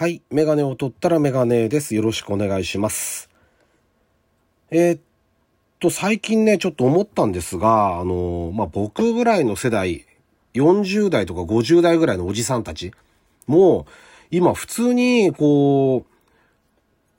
[0.00, 0.22] はい。
[0.30, 1.94] メガネを取ったらメガネです。
[1.94, 3.28] よろしくお願いします。
[4.70, 5.00] えーっ
[5.78, 10.06] と、最近ね、ちょっと思ったんですが、あの、まあ、僕ぐらいの世代、
[10.54, 12.92] 40代とか50代ぐらいのおじさんたち
[13.46, 13.84] も、
[14.30, 16.06] 今普通に、こ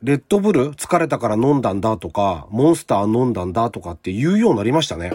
[0.02, 5.14] う、レッドブル疲れたから飲んだんだとか、モンスター飲んだんだとかって言うようになりましたね。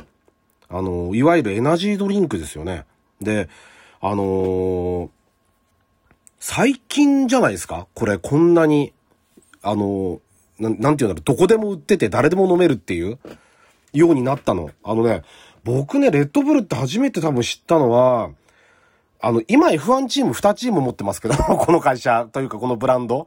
[0.68, 2.84] あの、いわゆるエナジードリンクですよね。
[3.20, 3.48] で、
[4.00, 5.08] あのー
[6.38, 7.86] 最近じゃないですか？
[7.94, 8.92] これこんなに、
[9.62, 10.20] あの、
[10.58, 13.18] なん、なんていうんだろう、どこでも売ってて誰でも飲めるっていう
[13.92, 14.70] ようになったの。
[14.84, 15.22] あのね、
[15.64, 18.30] 僕ね、レッドブルって初めて多分知ったのは、
[19.20, 23.26] あの、今 F1 チーム2チーム持ってますけど、 この会社というかこのブランド。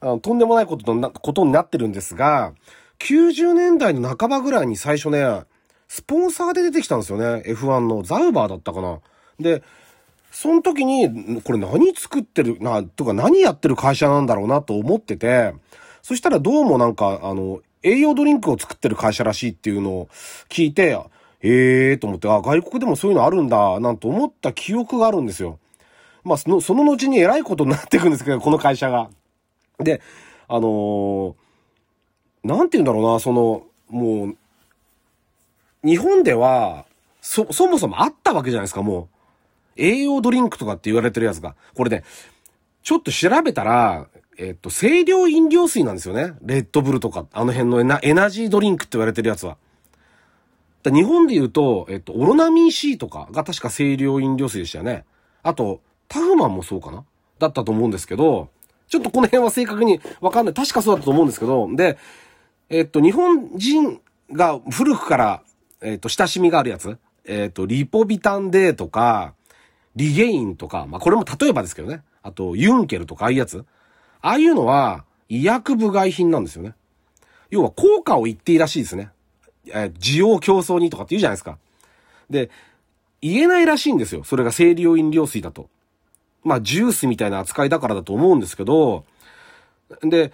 [0.00, 2.52] あのとんでもないことな、ことになってるんですが、
[2.98, 5.42] 90年代の半ばぐらいに最初ね、
[5.88, 7.42] スポンサーで出てきたんですよね。
[7.46, 9.00] F1 のザウバーだったかな。
[9.40, 9.62] で、
[10.38, 15.54] その時に、これ何作ってるな、とか何やってる会社なんだろうなと思ってて、
[16.02, 20.08] そしたらどうもなんか、あの、栄養ドリンクを作ってる会社らしいっていうのを
[20.50, 21.00] 聞いて、
[21.40, 25.58] ええーと思って、あ、外国でもそういうのあるんだ、なんて思った記憶があるんですよ。
[26.22, 29.08] まあ、その、その後に偉いことになっていくんですけど、この会社が。
[29.78, 30.02] で、
[30.48, 31.34] あのー
[32.44, 34.36] なんて言うんだろうな、その、もう、
[35.82, 36.84] 日本では、
[37.22, 39.15] そ、そもそもあったわけじゃないですか、もう。
[39.76, 41.54] 栄養ドリンクとかって言われてるやつが。
[41.74, 42.04] これね、
[42.82, 46.34] ちょっと調べたら、えっと、清涼飲料水なんですよね。
[46.42, 49.56] レッドブルとか、あの辺のエナエナジードリンクって言われてるやつは。
[50.82, 55.04] だ日本で言うと、えっと、オロナミン C とかが確か清涼飲料水でしたよね。
[55.42, 57.04] あと、タフマンもそうかな？
[57.38, 58.50] だったと思うんですけど、
[58.88, 60.54] ちょっとこの辺は正確にわかんない。
[60.54, 61.98] 確かそうだったと思うんですけど、で、
[62.68, 64.00] えっと、日本人
[64.32, 65.42] が古くから、
[65.80, 66.98] えっと、親しみがあるやつ。
[67.24, 69.34] えっと、リポビタンデーとか、
[69.96, 72.02] リゲインとか、まあ、これも例えばですけどね。
[72.22, 73.64] あと、ユンケルとか、ああいうやつ。
[74.20, 76.74] ああいうのは、医薬部外品なんですよね。
[77.50, 79.10] 要は、効果を言っていいらしいですね。
[79.68, 81.58] えー、需要競争にとかって言うじゃないですか。
[82.28, 82.50] で、
[83.22, 84.22] 言えないらしいんですよ。
[84.22, 85.68] それが清涼飲料水だと。
[86.44, 89.04] まあ、ジュースみたいな扱いだからだと思うんですけど、
[90.02, 90.32] で、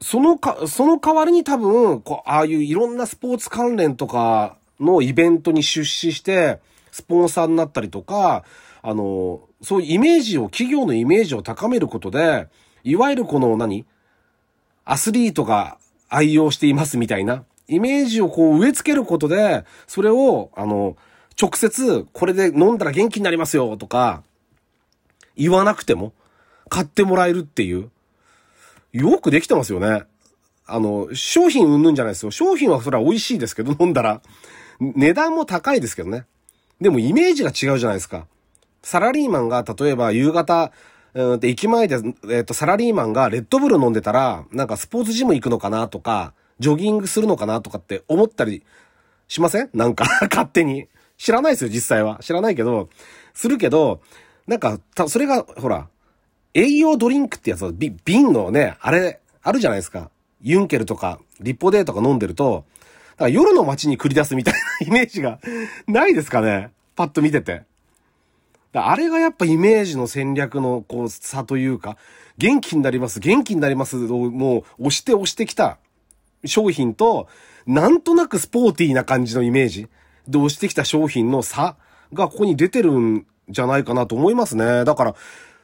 [0.00, 8.44] そのか、その代わりに多分、こう、ああいういろんなスポーツ関連とかのイベントに出資して、スポンサーになったりとか、
[8.82, 12.48] あの、そういうイメージを、企業のイメージを高めることで、
[12.82, 13.84] いわゆるこの何？
[14.84, 15.78] アスリートが
[16.08, 20.96] 愛用していますみたいな、イメージをこう植え付けることで、それを、あの、
[21.40, 24.22] 直接、これで飲んだら元気になりますよ、とか、
[25.36, 26.12] 言わなくても、
[26.68, 27.90] 買ってもらえるっていう。
[28.92, 30.04] よくできてますよね。
[30.66, 32.30] あの、商品うんぬんじゃないですよ。
[32.30, 34.20] 商品はそれは美味しいですけど、飲んだら。
[34.80, 36.24] 値段も高いですけどね。
[36.80, 38.26] でもイメージが違うじゃないですか。
[38.82, 40.72] サラリーマンが、例えば夕方、
[41.12, 48.62] うん、で、駅前で、えっ、と、サラリーマンがレッドブル飲んでたら、なんかスポーツジム行くのかなとか、ジョギングするのかなとかって思ったり
[49.28, 49.70] しません？
[49.74, 50.88] なんか、 勝手に。
[51.18, 52.18] 知らないですよ、実際は。
[52.22, 52.88] 知らないけど、
[53.34, 54.00] するけど、
[54.46, 55.88] なんか、た、それが、ほら、
[56.54, 60.10] 栄養ドリンクってやつは、瓶のね、あれ、あるじゃないですか。
[60.40, 62.64] ユンケルとか、リポデーとか飲んでると、
[63.20, 65.38] から夜の街に繰り出すみたいな イメージが
[65.86, 66.70] ないですかね？
[66.96, 67.62] パッと見てて。
[68.72, 71.96] あれがやっぱイメージの戦略のこう差というか、
[72.38, 75.78] 元気になります、元気になりますをもう押して押してきた
[76.44, 77.26] 商品と、
[77.66, 79.88] なんとなくスポーティーな感じのイメージ
[80.28, 81.76] で押してきた商品の差
[82.12, 84.84] がここに出てるんじゃないかなと思いますね。
[84.84, 85.14] だから、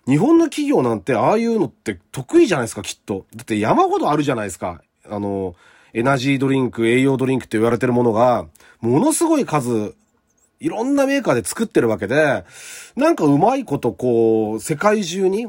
[0.06, 3.27] 日本の企業なんてああいうのって得意じゃないですか、きっと。
[3.34, 4.83] だって山ほどあるじゃないですか。
[5.09, 5.55] あの、
[5.97, 8.45] エナジードリンク、栄養ドリンクって言われてるものが、
[8.83, 9.95] ものすごい数、
[10.61, 12.45] いろんなメーカーで作ってるわけで、
[12.97, 15.47] なんかうまいことこう、世界中に、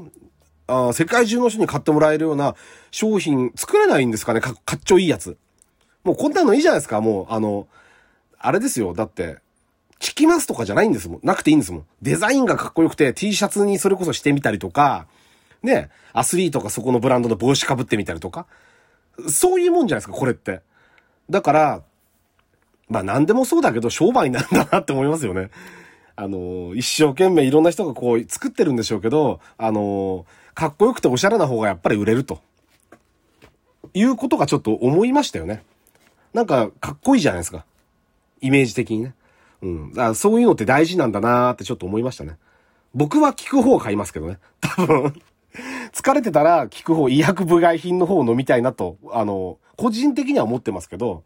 [0.68, 2.56] あ世界中の人に買ってもらえるような
[2.92, 5.36] 商品作れないんですかねか、かっちょいいやつ。
[6.06, 7.68] もうこんなのいいじゃないですか、もう、あの、
[8.40, 9.40] あれですよ、だって、
[10.00, 11.20] 聞きますとかじゃないんですもん。
[11.24, 11.86] なくていいんですもん。
[12.02, 15.08] デザインがかっこよくて T シャツにそれこそしてみたりとか、
[15.62, 18.46] ね、アスリートがそこのブランドの帽子かぶってみたりとか。
[19.30, 20.62] そういうもんじゃないですか、これって。
[21.30, 21.82] だから、
[22.90, 25.50] まあ何でもそうだけど商売なんだなって思いますよね。
[26.16, 32.42] あの、一生懸命いろんな人がこう作ってるんでしょうけど、あの、かっこよくておしゃれな方がやっぱり売れると。
[33.94, 35.64] いうことがちょっと思いましたよね。
[36.34, 37.66] なんかかっこいいじゃないですか。
[38.42, 39.14] イメージ的にね。
[39.62, 39.94] うん。
[39.94, 42.38] だそういうのって大事なんだなーってちょっと思いましたね。
[42.94, 44.40] 僕は聞く方を買いますけどね。
[44.62, 45.22] 多分。
[45.94, 51.24] 疲れてたら聞く方、医薬部外品の方を飲みたいなと、あの、個人的には思ってますけど、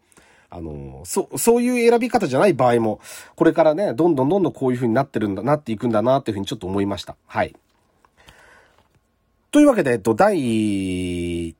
[0.50, 3.00] あの、そ、そういう選び方じゃない場合も、
[3.36, 7.16] これからね、どんどんどんどんこういう風になってるんだ、なっていくんだなっていう風にちょっと思いました。
[7.26, 7.56] はい。
[9.50, 11.56] というわけで、えっと、第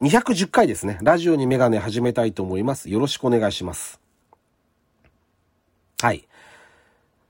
[0.00, 0.98] 210回ですね。
[1.02, 2.88] ラジオにメガネ始めたいと思います。
[2.88, 4.00] よろしくお願いします。
[6.00, 6.26] はい。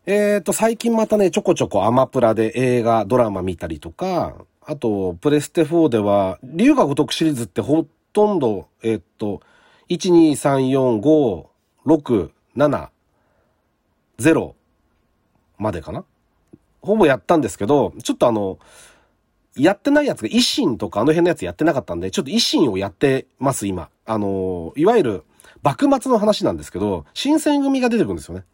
[0.06, 4.35] えっ、ー、と、最近またね、ちょこちょこアマプラで映画、ドラマ見たりとか、
[4.70, 9.43] あと、プレステ4では、竜が如くシリーズってほとんど、えっ、と、
[9.88, 11.46] 1、2、3、4、5、
[11.87, 12.88] 6、7、
[14.20, 14.55] 0
[15.58, 16.05] までかな？
[16.82, 18.61] ほぼやったんですけど、ちょっとあの、
[19.56, 23.88] やってないやつが、維新とかあの辺のやつやってなかったんで、ちょっと維新をやってます、今。
[24.06, 25.25] あの、いわゆる、
[25.64, 28.44] 幕末の話なんですけど、新選組が出てくるんですよね。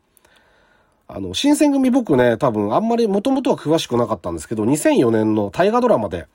[1.08, 6.26] あの、新選組僕ね、多分あんまり元々は詳しくなかったんですけど、2004年の大河ドラマで、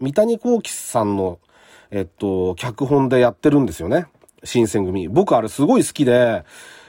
[0.00, 1.38] 三谷幸喜さんの、
[1.90, 4.06] えっと、脚本でやってるんですよね。
[4.44, 5.08] 新選組。
[5.08, 6.44] 僕あれすごい好きで、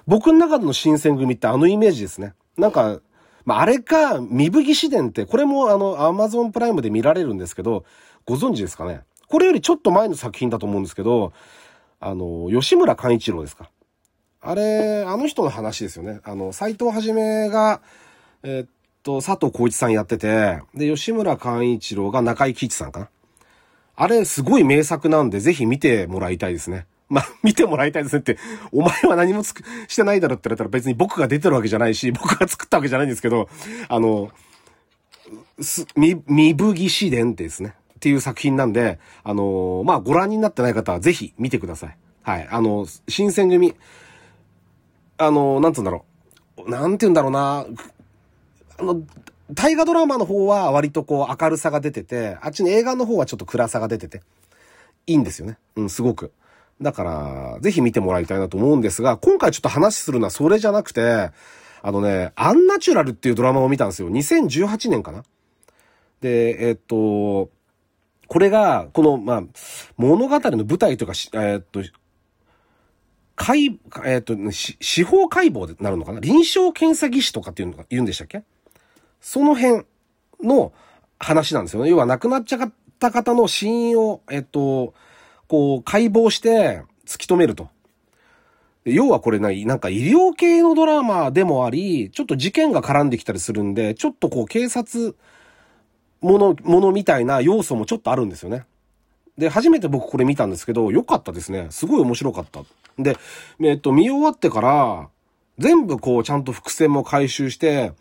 [0.07, 2.33] 僕の中での新選組ってあのイメージですね。
[2.57, 2.99] なんか、
[3.45, 7.85] まあ、あれか、三吹史伝って、これもあの、アマゾンプライムで見られるんですけど、
[8.25, 11.33] ご存知ですかねこれよりちょっと前の作品だと思うんですけど、
[11.99, 13.69] あの、吉村寛一郎ですか。
[14.47, 16.21] あれ、あの人の話ですよね。
[16.23, 17.81] あの、斎藤はじめが、
[18.43, 18.69] えー、っ
[19.03, 23.09] と、佐藤浩一さんやってて、で、吉村寛一郎が中井貴一さんかな。
[23.97, 26.85] あれ、すごい名作なんで、ぜひ見てもらいたいですね。
[27.09, 28.37] まあ、 見てもらいたいですねって、
[28.71, 33.49] お前は何もつく、してないだろって言われたら別に僕が出てるわけじゃないし、僕が作ったわけじゃないんですけど、
[33.89, 34.31] あの、
[35.59, 37.73] す、み、みぶぎし伝ってですね。
[37.95, 41.97] っていう作品なんで、あのまあ、ご覧になってない方はぜひ見てください。
[42.21, 42.47] はい。
[42.49, 43.73] あの、新選組、
[45.17, 46.05] あのなんつうんだろ
[46.57, 46.69] う。
[46.69, 47.65] なんて言うんだろうな。
[48.79, 49.01] あの、
[49.51, 54.21] 大河ドラマの方は割とこう明るさが出てて、あっちの映画の方はちょっと暗さが出てて、
[55.07, 55.57] いいんですよね。
[55.75, 56.31] うん、すごく。
[56.81, 61.31] だから、ぜひ見てもらいたいなと思うんですが、今回ちょっと話するのはそれじゃなくて、
[61.81, 64.09] あのね、アンナチュラルっていうドラマを見たんですよ。
[64.11, 65.23] 2018年かな。
[66.21, 67.49] で、えっと、
[68.27, 69.43] これが、この、まあ、
[69.95, 71.81] 物語の舞台とか、えっと、
[73.37, 76.19] 解、えっと、司法解剖でなるのかな？
[76.19, 78.43] 臨床検査技師とかっていうのが言うんでしたっけ？
[79.21, 79.85] その辺
[80.43, 80.73] の
[81.19, 81.89] 話なんですよね。
[81.89, 84.93] 要は亡くなっちゃった方の死因を、えっと、
[85.47, 87.69] こう、解剖して突き止めると。
[88.85, 95.15] 要はこれな、なんか医療系のドラマでもあり、ちょっと事件が絡んできたりするんで、ちょっとこう警察
[96.21, 98.65] もの、ものみたいな要素もちょっとあるんですよね。
[99.37, 101.67] で、初めて僕これ見たんですけど、良かったですね。
[101.69, 102.61] すごい面白かった。
[102.97, 103.17] で、
[103.61, 105.09] えっと、見終わってから、
[105.59, 107.93] 全部こうちゃんと伏線も回収して、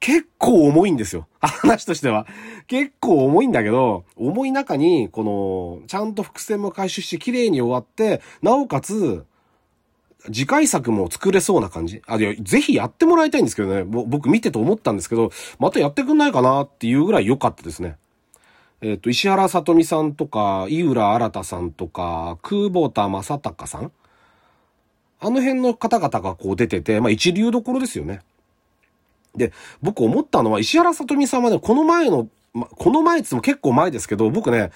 [0.00, 1.28] 結構重いんですよ。
[1.40, 2.26] 話としては。
[2.66, 5.24] 結構重いんだけど、重い中に、こ
[5.82, 9.24] の、ちゃんと伏線も回収して綺麗に終わって、なおかつ、
[10.26, 12.02] 次回作も作れそうな感じ。
[12.06, 13.84] あ、で、ぜひやってもらいたいんですけどね。
[13.84, 17.96] 僕見てて思ったんですけど、またやってくんないかなっていうぐらい良かったですね。
[18.80, 23.92] えっ、ー、と、石原さとみさんとか、井浦新さんとか、久保田正隆さん？
[25.20, 28.20] あの辺の方々がこう出てて、まあ一流どころですよね。
[29.34, 34.70] で、僕思ったのは、石原さとみさんはね、この前の、ま、この前っつっても結構前ですけど、僕ね、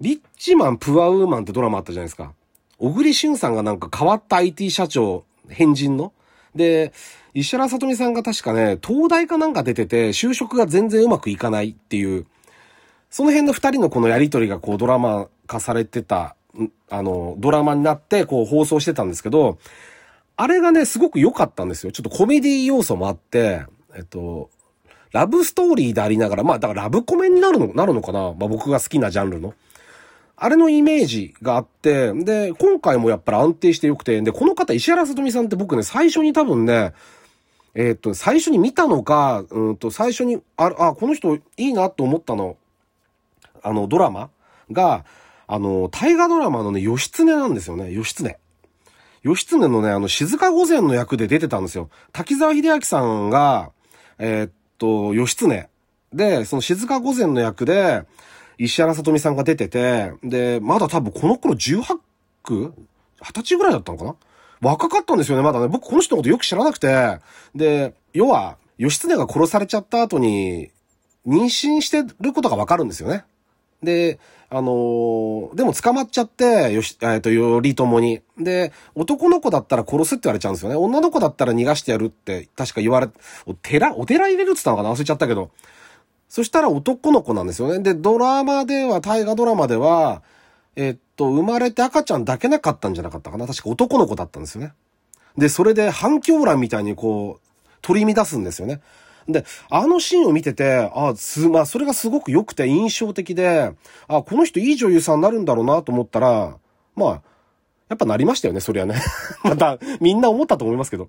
[0.00, 2.32] リッチマン、プアウーマンってドラマあったじゃないですか。
[2.78, 6.12] 小栗旬さんがなんか変わった IT 社長、変人の。
[6.54, 6.92] で、
[7.34, 12.26] 石原さとみさんが確かね、東大かなんか出てて、就職が全然うまくいかないっていう、
[13.10, 16.36] その辺の二人のこのやりとりがこうドラマ化されてた、
[16.88, 19.58] あの、ドラマになってこう放送してたんですけど、
[20.36, 21.92] あれがね、すごく良かったんですよ。
[21.92, 24.48] ちょっとコメディ要素もあって、えっと、
[25.12, 29.54] ラブストーリーでありながら、まあだからラブコメになるの、なるのかなまあ僕が好きなジャンルの。
[30.36, 36.94] あれのイメージがあって、で、今回もやっぱり安定して良くて、で、この方、石原さとみさんって僕ね、最初に多分ね、
[37.74, 42.56] えー、っと、最初に見たのか、うんと、最初に、あ、あ、この人いいなと思ったの、
[43.62, 44.30] あの、ドラマ
[44.72, 45.04] が、
[45.46, 48.38] あの、大河ドラマのね、義経なんですよね、義経。
[49.22, 51.90] 義経のね、あの、静か御前の役で出てたんですよ。
[52.12, 53.70] 滝沢秀明さんが、
[54.18, 55.68] えー、っと、義経。
[56.12, 58.04] で、その静か御前の役で、
[58.58, 61.98] 石原さとみさんが出てて、で、まだ多分この頃18
[62.42, 62.74] 区
[63.22, 64.14] ?20 歳ぐらいだったのかな？
[64.60, 65.68] 若かったんですよね、まだね。
[65.68, 67.18] 僕この人のことよく知らなくて。
[67.54, 70.70] で、要は、義経が殺されちゃった後に、
[71.26, 73.24] 妊娠してることがわかるんですよね。
[73.82, 74.18] で、
[74.50, 77.30] あのー、でも捕まっちゃって、よし、えっ、ー、と、
[77.62, 78.20] 頼朝に。
[78.36, 80.74] で、男の子だったら殺すって言われちゃうんですよね。
[80.76, 83.08] 女の子だったら逃がしてやるって、確か言われ、
[83.46, 84.90] お寺、お寺入れるって言ったのかな？
[84.92, 85.50] 忘れちゃったけど。
[86.28, 87.80] そしたら男の子なんですよね。
[87.80, 90.22] で、ドラマでは、大河ドラマでは、
[90.76, 93.46] えっと、生まれて赤ちゃんだけなかったんじゃなかったかな。
[93.46, 94.72] 確か男の子だったんですよね。
[95.36, 97.48] で、それで反響欄みたいにこう、
[97.82, 98.80] 取り乱すんですよね。
[99.32, 103.72] で、あのシーンを見てて、あ、す、まあ、それがすごく良くて印象的で、
[104.08, 106.56] あ、この人いい女優さんになるんだろうなと思ったら、
[106.96, 107.22] まあ、
[107.88, 108.94] やっぱなりましたよね、そりゃね。
[109.42, 111.08] また、みんな思ったと思いますけど。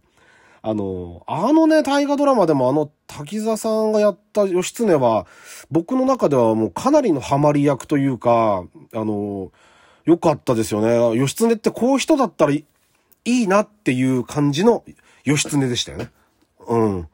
[0.64, 5.26] あの、あのね、大河ドラマでもあの、滝沢さんがやった義経は、
[5.72, 8.64] 僕の中ではもうかなりのハマり役というか、
[8.94, 9.52] あの、
[10.06, 11.18] 良かったですよね。
[11.18, 12.64] 義経ってこういう人だったらい
[13.26, 14.84] いなっていう感じの
[15.24, 16.12] 義経でしたよね。
[16.68, 17.08] うん。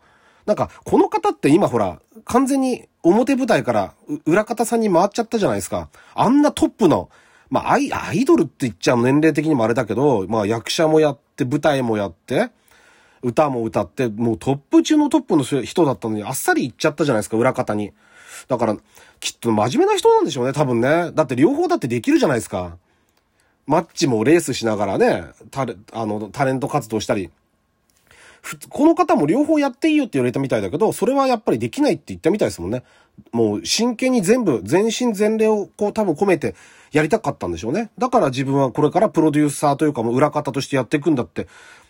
[0.48, 3.94] なんか、この方って今ほら、完全に表舞台から
[4.26, 5.90] 裏方さんに回っちゃったじゃないですか。
[6.16, 7.10] あんなトップの、
[7.50, 12.50] まあアイ、アイドルって言っちゃう年齢的にもあれだけど、まあ役者もやって、舞台もやって、
[13.22, 17.92] 歌も歌って、もうトップ中のトップの人だったのに、あっさり行っちゃったじゃないですか、裏方に。
[18.48, 18.78] だから、
[19.20, 21.12] きっと真面目な人なんでしょうね、多分ね。
[21.14, 22.78] だって両方だってできるじゃないですか。
[23.66, 27.30] マッチもレースしながらね、タレ、あの、タレント活動したり。
[28.70, 32.84] この方も両方やっていいよって言われたみたいだけど、それはやっぱりできないって言ったみたいですもんね。
[33.32, 36.56] もう真剣に全部、全身全霊をこう多分込めて
[36.92, 37.90] やりたかったんでしょうね。
[37.98, 41.48] だから自分はこれからプロデューサーというかもう裏方としてやっていくんだって、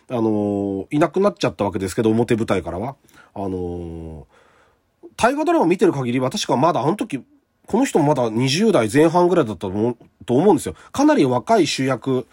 [0.09, 2.95] あのー、いなくなっちゃったわけですけど、表舞台からは。
[3.35, 7.23] あのー、大河ドラマ見てる限りは確かまだあの時、
[7.67, 9.95] この人もまだ20代前半ぐらいだったと思
[10.49, 10.75] うんですよ。
[10.93, 12.25] かなり若い主役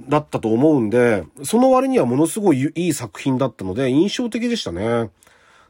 [0.00, 5.10] だったと思うんで、その割にはものすごいいい作品だったので、印象的でしたね。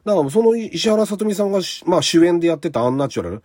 [0.05, 3.43] だからその石原さとみさんが、まあ主演でやってたアンナチュラル。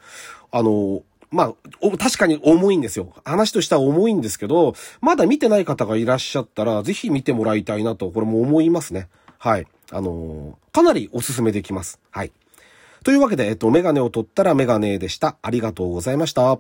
[0.50, 3.12] あの、まあ、確かに重いんですよ。
[3.25, 9.08] 話としては重いんですけど、まだ見てない方がいらっしゃったら、ぜひ見てもらいたいなと、これも思いますね。
[9.38, 9.66] はい。
[9.92, 12.00] あの、かなりおすすめできます。
[12.10, 12.32] はい。
[13.04, 15.37] というわけで、えっと、メガネを取ったらメガネでした。
[15.40, 16.58] ありがとうございました。